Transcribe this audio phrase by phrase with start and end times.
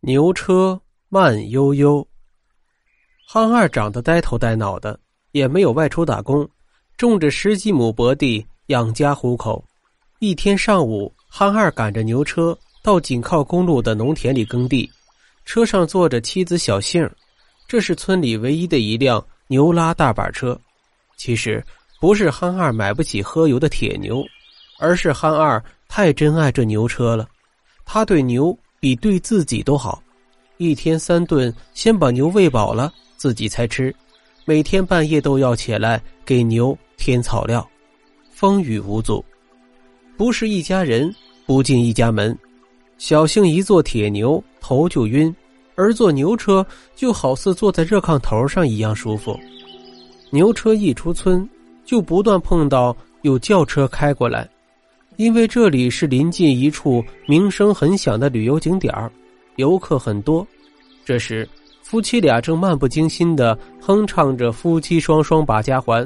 [0.00, 2.06] 牛车慢悠悠。
[3.26, 4.98] 憨二长得呆头呆脑的，
[5.32, 6.48] 也没有外出打工，
[6.96, 9.64] 种着十几亩薄地养家糊口。
[10.20, 14.88] 一天上午，憨二赶着牛车到紧靠公路的农田里耕地，
[15.44, 17.10] 车上坐着妻子小杏，
[17.66, 20.58] 这是村里唯一的一辆牛拉大板车。
[21.16, 21.64] 其实
[22.00, 24.22] 不是憨二买不起喝油的铁牛，
[24.78, 27.26] 而是憨二太珍爱这牛车了，
[27.84, 28.56] 他对牛。
[28.80, 30.02] 比对自己都好，
[30.58, 33.94] 一天三顿，先把牛喂饱了，自己才吃。
[34.44, 37.66] 每天半夜都要起来给牛添草料，
[38.30, 39.24] 风雨无阻。
[40.16, 41.12] 不是一家人，
[41.46, 42.36] 不进一家门。
[42.96, 45.30] 小杏一坐铁牛，头就晕；
[45.74, 46.64] 而坐牛车，
[46.94, 49.38] 就好似坐在热炕头上一样舒服。
[50.30, 51.46] 牛车一出村，
[51.84, 54.48] 就不断碰到有轿车开过来。
[55.16, 58.92] 因为这里是临近一处名声很响的旅游景点
[59.56, 60.46] 游客很多。
[61.06, 61.48] 这时，
[61.82, 66.04] 夫妻俩正漫不经心的哼唱着《夫妻双双把家还》，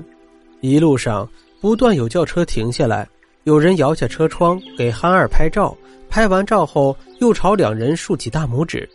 [0.61, 1.29] 一路上
[1.61, 3.09] 不断有轿车停下来，
[3.43, 5.77] 有人摇下车窗给憨二拍照，
[6.09, 8.89] 拍完照后又朝两人竖起大拇指。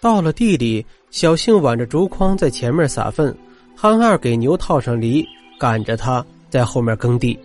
[0.00, 3.36] 到了地里，小杏挽着竹筐在前面撒粪，
[3.76, 5.26] 憨二给牛套上犁，
[5.58, 7.38] 赶着他在后面耕地。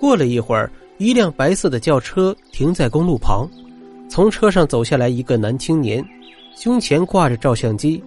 [0.00, 0.70] 过了一会儿。
[0.98, 3.48] 一辆白色的轿车停在公路旁，
[4.08, 6.04] 从车上走下来一个男青年，
[6.56, 8.02] 胸前挂着照相机。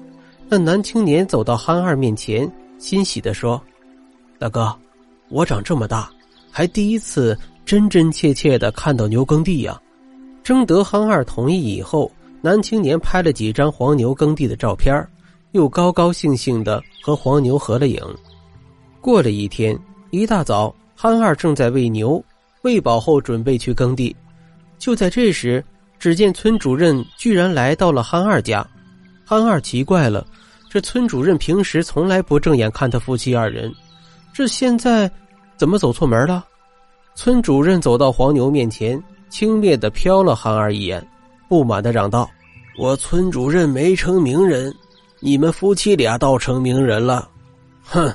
[0.48, 3.62] 那男青年走到憨二面前，欣喜地说
[4.40, 4.74] ：“大哥，
[5.28, 6.10] 我长这么大，
[6.50, 9.80] 还第一次真真切切的看到牛耕地呀！”
[10.42, 12.10] 征得憨二同意以后，
[12.42, 15.06] 男青年拍了几张黄牛耕地的照片，
[15.52, 18.02] 又高高兴兴的和黄牛合了影。
[19.02, 19.78] 过了一天，
[20.12, 22.24] 一大早，憨二正在喂牛。
[22.64, 24.16] 喂饱后，准备去耕地。
[24.78, 25.64] 就在这时，
[26.00, 28.66] 只见村主任居然来到了憨二家。
[29.26, 30.26] 憨二奇怪了，
[30.70, 33.74] 这村主任平时从来不正眼看他夫妻二人，
[34.34, 35.10] 这现在
[35.58, 36.46] 怎么走错门了？
[37.16, 41.06] 村主任走到黄牛面前，轻蔑的瞟了憨二一眼，
[41.50, 42.30] 不满的嚷道
[42.78, 44.74] ：“我村主任没成名人，
[45.20, 47.28] 你们夫妻俩倒成名人了。”
[47.84, 48.14] 哼！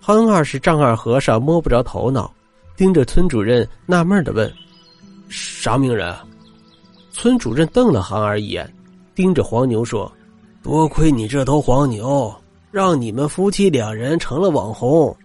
[0.00, 2.32] 憨二是丈二和尚，摸不着头脑。
[2.76, 4.52] 盯着村主任，纳闷的问
[5.28, 6.12] ：“啥名人？”
[7.12, 8.68] 村主任瞪了韩二一眼，
[9.14, 10.10] 盯着黄牛说
[10.60, 12.34] ：“多亏你这头黄牛，
[12.72, 15.16] 让你们夫妻两人成了网红，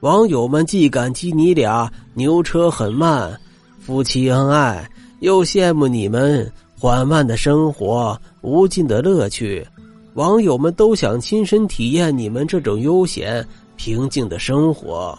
[0.00, 3.34] 网友们既感激你俩牛车很慢，
[3.80, 4.86] 夫妻恩爱，
[5.20, 9.66] 又羡慕你们缓慢的生活、无尽的乐趣，
[10.12, 13.42] 网友们都想亲身体验你们这种悠闲
[13.76, 15.18] 平静的生活。”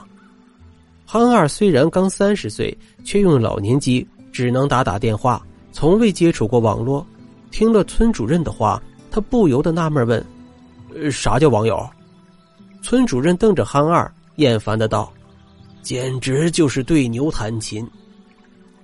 [1.11, 7.03] 憨二虽然刚三十岁，却用老年机，只能打打电话，从未接触过网络。
[7.49, 10.23] 听了村主任的话，他不由得纳闷问
[11.11, 11.83] ：“啥叫网友？”
[12.83, 15.11] 村主任瞪着憨二，厌烦的道
[15.81, 17.83] ：“简直就是对牛弹琴。”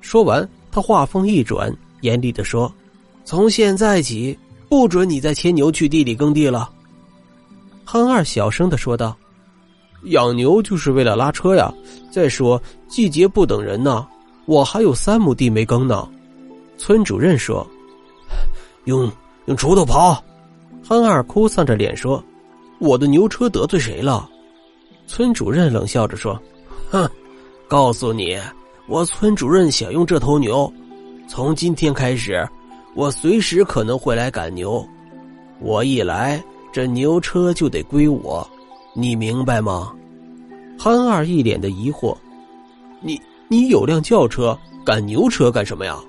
[0.02, 1.72] 说完，他话锋一转，
[2.02, 2.74] 严厉的说
[3.24, 4.36] ：“从现在起，
[4.68, 6.72] 不准你再牵牛去地里耕地了。”
[7.86, 9.16] 憨二小声的说道。
[10.06, 11.74] 养牛就是为了拉车呀！
[12.12, 14.06] 再说季节不等人呢，
[14.46, 16.08] 我还有三亩地没耕呢。
[16.78, 17.66] 村主任说
[18.86, 19.12] ：“用
[19.46, 20.18] 用锄头刨。”
[20.88, 22.24] 憨二哭丧着脸说
[22.80, 24.30] ：“我的牛车得罪谁了？”
[25.08, 26.40] 村主任冷笑着说
[26.92, 27.10] ：“哼，
[27.68, 28.38] 告诉你，
[28.88, 30.72] 我村主任想用这头牛，
[31.28, 32.48] 从今天开始，
[32.94, 34.86] 我随时可能会来赶牛。
[35.60, 38.48] 我一来，这牛车就得归我。”
[38.98, 39.92] 你明白吗？
[40.80, 42.16] 憨二一脸的疑惑。
[43.02, 46.00] 你你有辆轿车，赶牛车干什么呀？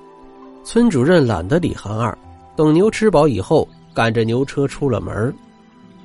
[0.62, 2.16] 村主任懒得理憨二，
[2.54, 5.34] 等牛吃饱以后，赶着牛车出了门。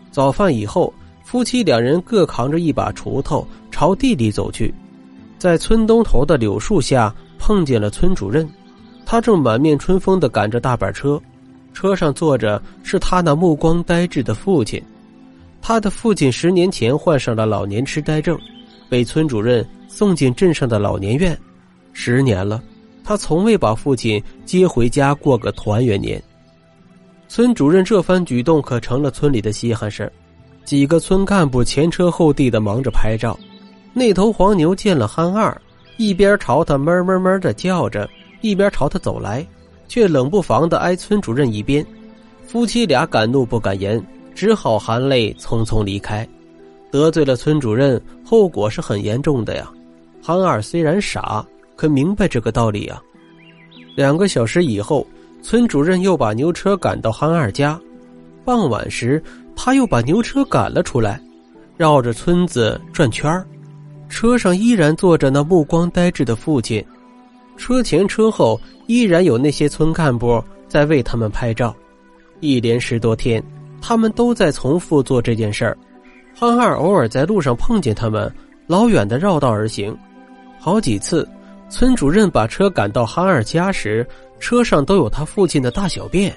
[0.09, 0.91] 早饭以后，
[1.23, 4.73] 夫妻两人各扛着一把锄头朝地里走去，
[5.37, 8.49] 在村东头的柳树下碰见了村主任，
[9.05, 11.21] 他正满面春风的赶着大板车，
[11.73, 14.83] 车上坐着是他那目光呆滞的父亲。
[15.61, 18.37] 他的父亲十年前患上了老年痴呆症，
[18.89, 21.37] 被村主任送进镇上的老年院。
[21.93, 22.61] 十年了，
[23.03, 26.21] 他从未把父亲接回家过个团圆年。
[27.27, 30.11] 村主任这番举动可成了村里的稀罕事
[30.65, 33.37] 几个村干部前车后地的忙着拍照。
[33.93, 35.61] 那头黄牛见了憨二，
[35.97, 38.09] 一边朝他哞哞哞的叫着，
[38.41, 39.45] 一边朝他走来，
[39.87, 41.85] 却冷不防的挨村主任一边。
[42.45, 44.01] 夫妻俩敢怒不敢言。
[44.41, 46.27] 只好含泪匆匆离开，
[46.89, 49.71] 得罪了村主任，后果是很严重的呀。
[50.19, 51.45] 憨二虽然傻，
[51.75, 52.99] 可明白这个道理啊。
[53.95, 55.05] 两个小时以后，
[55.43, 57.79] 村主任又把牛车赶到憨二家。
[58.43, 59.23] 傍晚时，
[59.55, 61.21] 他又把牛车赶了出来，
[61.77, 63.31] 绕着村子转圈。
[64.09, 66.83] 车上依然坐着那目光呆滞的父亲，
[67.57, 71.75] 车前车后依然有那些村干部在为他们拍照。
[72.39, 73.39] 一连十多天，
[73.81, 75.77] 他们都在重复做这件事儿。
[76.33, 78.33] 憨二偶尔在路上碰见他们，
[78.67, 79.95] 老远的绕道而行。
[80.59, 81.27] 好几次，
[81.69, 84.07] 村主任把车赶到憨二家时，
[84.39, 86.33] 车上都有他父亲的大小便。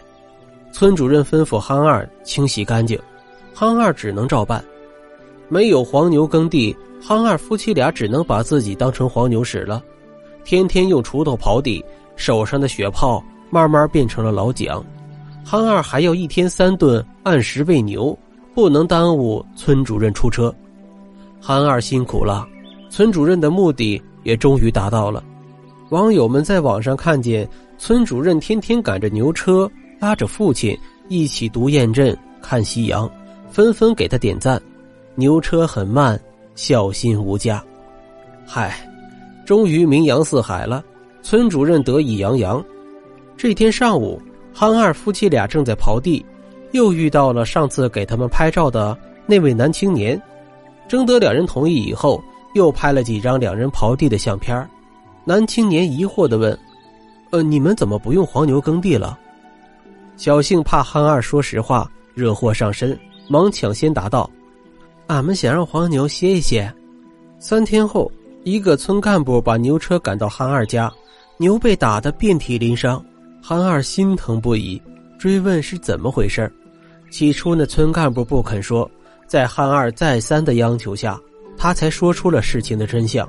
[0.72, 2.98] 村主任吩咐憨二清洗干净，
[3.54, 4.64] 憨二只能照办。
[5.48, 9.82] 没有黄牛耕地，憨二夫妻俩只能把自己当成黄牛使了，
[10.42, 11.84] 天天用锄头刨地，
[12.16, 14.74] 手上的血泡慢慢变成了老茧。
[15.44, 18.18] 憨二还要一天三顿按时喂牛，
[18.54, 20.52] 不能耽误村主任出车。
[21.40, 22.48] 憨二辛苦了，
[22.88, 25.22] 村主任的目的也终于达到了。
[25.90, 29.70] 网友们在网上看见村主任天天赶着牛车。
[30.00, 30.76] 拉着父亲
[31.08, 33.10] 一起读雁阵、看夕阳，
[33.48, 34.60] 纷纷给他点赞。
[35.14, 36.20] 牛车很慢，
[36.56, 37.64] 孝心无价。
[38.44, 38.86] 嗨，
[39.46, 40.84] 终于名扬四海了，
[41.22, 42.62] 村主任得意洋洋。
[43.34, 44.20] 这天上午，
[44.54, 46.24] 憨二夫妻俩正在刨地，
[46.70, 48.96] 又遇到了上次给他们拍照的
[49.26, 50.20] 那位男青年。
[50.86, 52.22] 征得两人同意以后，
[52.54, 54.66] 又拍了几张两人刨地的相片。
[55.24, 56.56] 男青年疑惑的问
[57.30, 59.18] ：“呃，你们怎么不用黄牛耕地了？”
[60.16, 62.96] 小幸怕憨二说实话惹祸上身，
[63.26, 64.30] 忙抢先答道
[65.08, 66.72] ：“俺们想让黄牛歇一歇。”
[67.40, 68.08] 三天后，
[68.44, 70.92] 一个村干部把牛车赶到憨二家，
[71.38, 73.04] 牛被打得遍体鳞伤。
[73.46, 74.80] 憨二心疼不已，
[75.18, 76.50] 追问是怎么回事
[77.10, 78.90] 起初那村干部不肯说，
[79.26, 81.20] 在憨二再三的央求下，
[81.54, 83.28] 他才说出了事情的真相。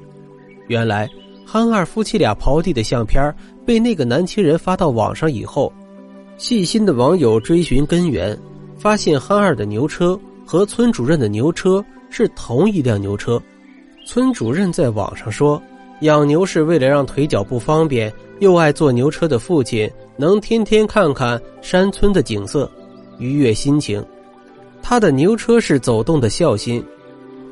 [0.69, 1.05] 原来，
[1.45, 3.21] 憨二夫妻俩刨地的相片
[3.65, 5.69] 被那个年轻人发到网上以后。
[6.37, 8.39] 细心的网友追寻根源，
[8.77, 13.37] 发现憨二的牛车和村主任的牛车是同一辆牛车。
[14.05, 15.61] 村主任在网上说，
[16.01, 22.69] 养牛是为了让腿脚不方便又爱坐牛车的父亲能天天看看山村的景色，
[23.17, 24.03] 愉悦心情。
[24.81, 26.83] 他的牛车是走动的孝心。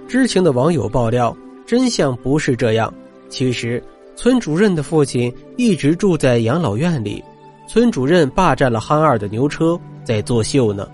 [0.07, 1.35] 知情的网友爆料，
[1.65, 2.93] 真相不是这样。
[3.29, 3.81] 其实，
[4.15, 7.23] 村主任的父亲一直住在养老院里。
[7.67, 10.87] 村主任霸占了憨二的牛车，在作秀呢。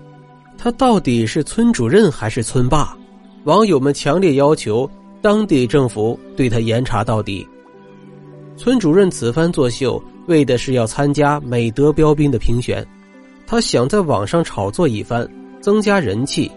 [0.56, 2.96] 他到底是村主任还是村霸？
[3.44, 4.88] 网友们强烈要求
[5.22, 7.46] 当地政府对他严查到底。
[8.56, 12.86] 村主任此番作秀，为的是要参加美德标兵的评选。
[13.46, 15.28] 他想在网上炒作一番，
[15.60, 16.50] 增加人气。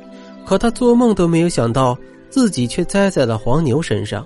[0.45, 1.97] 可他做梦都没有想到，
[2.29, 4.25] 自己却栽在了黄牛身上。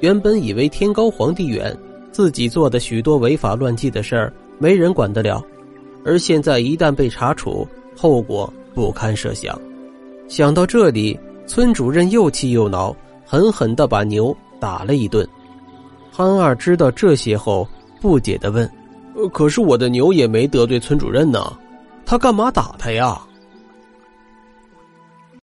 [0.00, 1.76] 原本以为天高皇帝远，
[2.12, 4.32] 自己做的许多违法乱纪的事儿。
[4.58, 5.42] 没人管得了，
[6.04, 7.66] 而现在一旦被查处，
[7.96, 9.60] 后果不堪设想。
[10.28, 12.94] 想到这里，村主任又气又恼，
[13.28, 15.28] 狠狠的把牛打了一顿。
[16.10, 17.68] 憨二知道这些后，
[18.00, 18.68] 不解的问
[19.34, 21.52] ：“可是我的牛也没得罪村主任呢，
[22.06, 23.20] 他干嘛打他呀？”